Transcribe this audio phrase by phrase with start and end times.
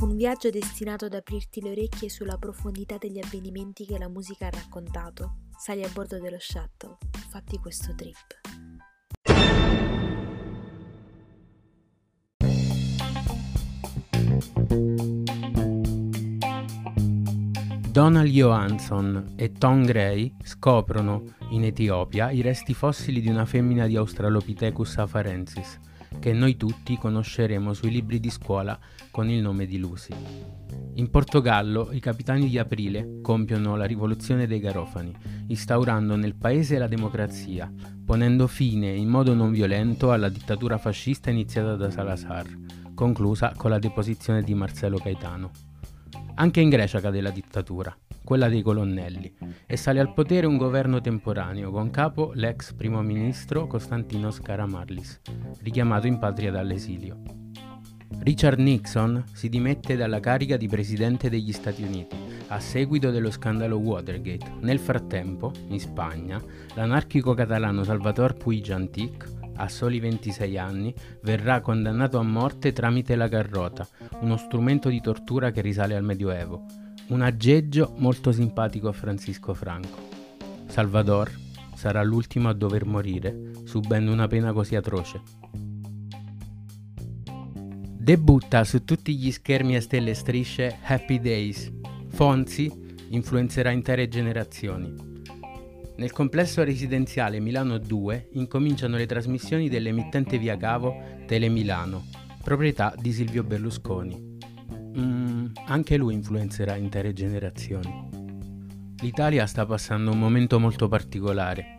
[0.00, 4.50] Un viaggio destinato ad aprirti le orecchie sulla profondità degli avvenimenti che la musica ha
[4.50, 5.40] raccontato.
[5.58, 6.96] Sali a bordo dello shuttle,
[7.28, 8.16] fatti questo trip.
[17.90, 23.96] Donald Johansson e Tom Gray scoprono in Etiopia i resti fossili di una femmina di
[23.96, 25.78] Australopithecus afarensis,
[26.18, 28.78] che noi tutti conosceremo sui libri di scuola
[29.10, 30.14] con il nome di Lucy.
[30.94, 35.14] In Portogallo i capitani di aprile compiono la rivoluzione dei garofani,
[35.46, 37.72] instaurando nel paese la democrazia,
[38.04, 42.46] ponendo fine in modo non violento alla dittatura fascista iniziata da Salazar,
[42.94, 45.50] conclusa con la deposizione di Marcello Gaetano.
[46.34, 47.96] Anche in Grecia cade la dittatura,
[48.30, 49.34] quella dei colonnelli,
[49.66, 55.20] e sale al potere un governo temporaneo con capo l'ex primo ministro Costantinos Karamarlis,
[55.62, 57.22] richiamato in patria dall'esilio.
[58.20, 63.78] Richard Nixon si dimette dalla carica di presidente degli Stati Uniti a seguito dello scandalo
[63.78, 64.58] Watergate.
[64.60, 66.40] Nel frattempo, in Spagna,
[66.76, 73.28] l'anarchico catalano Salvatore Puig Antic a soli 26 anni, verrà condannato a morte tramite la
[73.28, 73.84] carrota,
[74.20, 76.89] uno strumento di tortura che risale al Medioevo.
[77.10, 79.98] Un aggeggio molto simpatico a Francisco Franco.
[80.66, 81.28] Salvador
[81.74, 85.20] sarà l'ultimo a dover morire, subendo una pena così atroce.
[87.98, 91.72] Debutta su tutti gli schermi a stelle e strisce Happy Days.
[92.10, 92.72] Fonzi
[93.08, 94.94] influenzerà intere generazioni.
[95.96, 100.94] Nel complesso residenziale Milano 2 incominciano le trasmissioni dell'emittente via cavo
[101.26, 102.04] Telemilano,
[102.40, 104.29] proprietà di Silvio Berlusconi.
[104.98, 108.08] Mm, anche lui influenzerà intere generazioni.
[109.00, 111.78] L'Italia sta passando un momento molto particolare.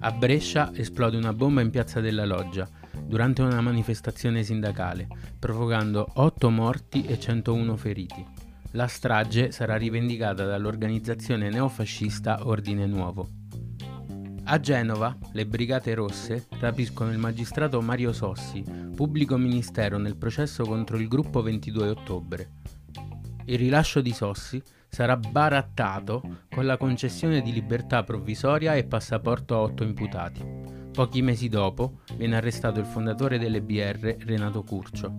[0.00, 2.68] A Brescia esplode una bomba in piazza della Loggia
[3.00, 5.06] durante una manifestazione sindacale,
[5.38, 8.26] provocando 8 morti e 101 feriti.
[8.72, 13.37] La strage sarà rivendicata dall'organizzazione neofascista Ordine Nuovo.
[14.50, 18.64] A Genova, le Brigate Rosse rapiscono il magistrato Mario Sossi,
[18.94, 22.50] pubblico ministero nel processo contro il gruppo 22 ottobre.
[23.44, 29.58] Il rilascio di Sossi sarà barattato con la concessione di libertà provvisoria e passaporto a
[29.58, 30.42] otto imputati.
[30.92, 35.12] Pochi mesi dopo viene arrestato il fondatore delle BR Renato Curcio.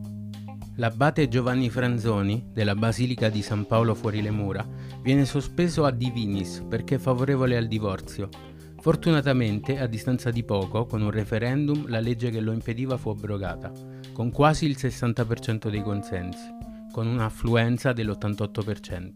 [0.77, 4.67] L'abate Giovanni Franzoni, della Basilica di San Paolo fuori le mura,
[5.03, 8.48] viene sospeso a Divinis perché favorevole al divorzio
[8.81, 13.71] Fortunatamente, a distanza di poco, con un referendum, la legge che lo impediva fu abrogata,
[14.13, 16.47] con quasi il 60% dei consensi,
[16.91, 19.09] con un'affluenza dell'88%.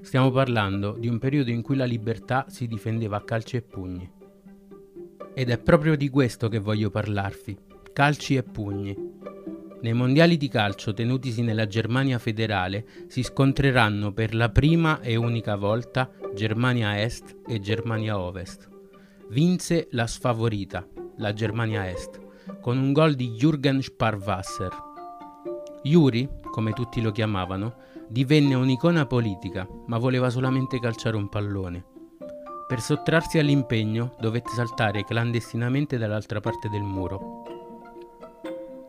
[0.00, 4.10] Stiamo parlando di un periodo in cui la libertà si difendeva a calci e pugni.
[5.32, 7.56] Ed è proprio di questo che voglio parlarvi,
[7.92, 8.96] calci e pugni.
[9.82, 15.56] Nei mondiali di calcio tenutisi nella Germania federale si scontreranno per la prima e unica
[15.56, 18.68] volta Germania Est e Germania Ovest.
[19.28, 20.86] Vinse la sfavorita,
[21.16, 22.20] la Germania Est,
[22.60, 24.70] con un gol di Jürgen Sparwasser.
[25.82, 27.74] Juri, come tutti lo chiamavano,
[28.08, 31.84] divenne un'icona politica, ma voleva solamente calciare un pallone.
[32.68, 37.41] Per sottrarsi all'impegno dovette saltare clandestinamente dall'altra parte del muro.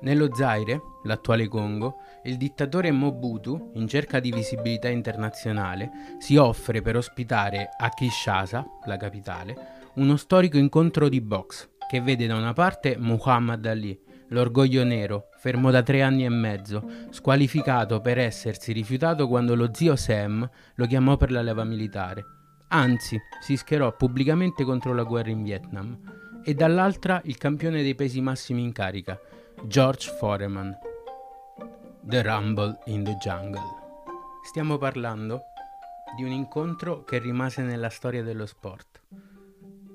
[0.03, 6.97] Nello Zaire, l'attuale Congo, il dittatore Mobutu, in cerca di visibilità internazionale, si offre per
[6.97, 9.56] ospitare a Kinshasa, la capitale,
[9.96, 13.97] uno storico incontro di box che vede da una parte Muhammad Ali,
[14.28, 19.96] l'orgoglio nero, fermo da tre anni e mezzo, squalificato per essersi rifiutato quando lo zio
[19.96, 22.25] Sam lo chiamò per la leva militare.
[22.68, 25.97] Anzi, si schierò pubblicamente contro la guerra in Vietnam.
[26.44, 29.18] E dall'altra il campione dei pesi massimi in carica,
[29.66, 30.78] George Foreman
[32.01, 33.62] The Rumble in the Jungle.
[34.44, 35.44] Stiamo parlando
[36.18, 39.01] di un incontro che rimase nella storia dello sport.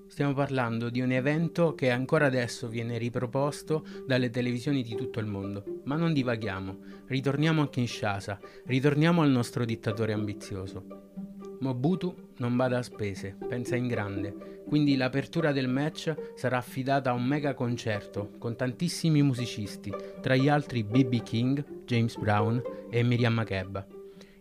[0.09, 5.27] Stiamo parlando di un evento che ancora adesso viene riproposto dalle televisioni di tutto il
[5.27, 5.83] mondo.
[5.85, 11.28] Ma non divaghiamo, ritorniamo a Kinshasa, ritorniamo al nostro dittatore ambizioso.
[11.61, 17.15] Mobutu non bada a spese, pensa in grande, quindi l'apertura del match sarà affidata a
[17.15, 23.35] un mega concerto con tantissimi musicisti, tra gli altri BB King, James Brown e Miriam
[23.35, 23.85] Makeba.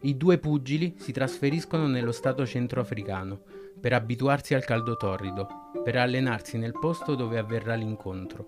[0.02, 3.42] I due pugili si trasferiscono nello stato centroafricano
[3.80, 8.46] per abituarsi al caldo torrido, per allenarsi nel posto dove avverrà l'incontro.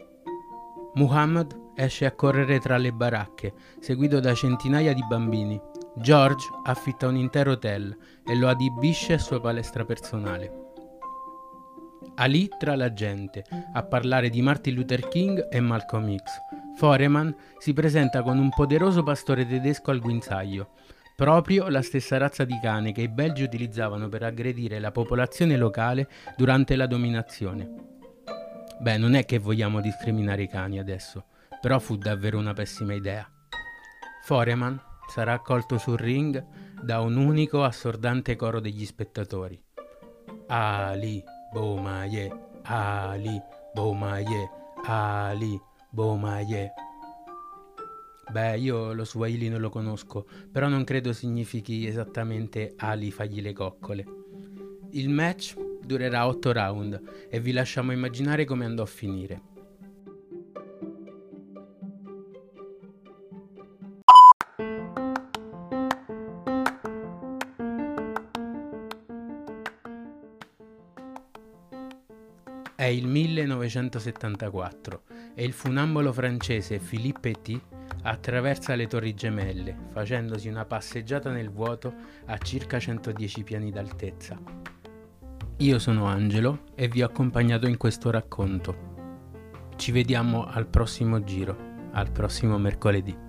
[0.95, 5.59] Muhammad esce a correre tra le baracche, seguito da centinaia di bambini,
[5.95, 7.95] George affitta un intero hotel
[8.25, 10.67] e lo adibisce a sua palestra personale.
[12.15, 13.43] Ali tra la gente
[13.73, 16.23] a parlare di Martin Luther King e Malcolm X.
[16.77, 20.71] Foreman si presenta con un poderoso pastore tedesco al guinzaglio,
[21.15, 26.07] proprio la stessa razza di cane che i belgi utilizzavano per aggredire la popolazione locale
[26.37, 27.69] durante la dominazione.
[28.79, 31.25] Beh, non è che vogliamo discriminare i cani adesso,
[31.59, 33.29] però fu davvero una pessima idea.
[34.23, 36.45] Foreman sarà accolto sul ring
[36.81, 39.61] da un unico assordante coro degli spettatori.
[40.47, 42.31] Ali, Bomaye,
[42.63, 43.41] Ali,
[43.73, 44.49] Bomaye,
[44.85, 45.59] Ali,
[45.89, 46.71] Bomaye.
[48.31, 53.53] Beh, io lo Swahili non lo conosco, però non credo significhi esattamente Ali fagli le
[53.53, 54.05] coccole.
[54.91, 59.41] Il match durerà 8 round e vi lasciamo immaginare come andò a finire.
[72.79, 75.01] È il 1974
[75.35, 77.61] e il funambolo francese Philippe Petit
[78.03, 81.93] attraversa le Torri Gemelle facendosi una passeggiata nel vuoto
[82.27, 84.39] a circa 110 piani d'altezza.
[85.57, 89.67] Io sono Angelo e vi ho accompagnato in questo racconto.
[89.75, 91.57] Ci vediamo al prossimo giro,
[91.91, 93.28] al prossimo mercoledì.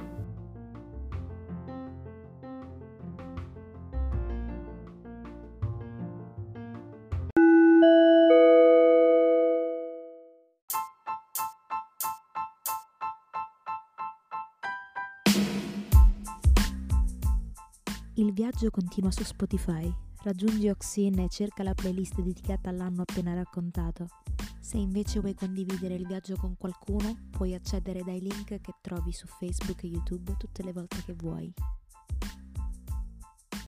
[18.15, 19.91] Il viaggio continua su Spotify.
[20.23, 24.09] Raggiungi Oxin e cerca la playlist dedicata all'anno appena raccontato.
[24.59, 29.27] Se invece vuoi condividere il viaggio con qualcuno, puoi accedere dai link che trovi su
[29.27, 31.55] Facebook e YouTube tutte le volte che vuoi.